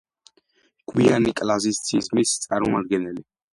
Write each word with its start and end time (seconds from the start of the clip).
გვიანი 0.91 1.35
კლასიციზმის 1.43 2.35
წარმომადგენელი. 2.49 3.27